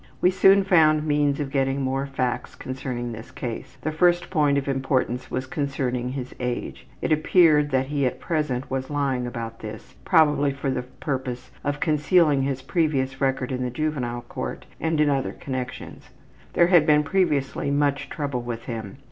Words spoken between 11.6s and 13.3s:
of concealing his previous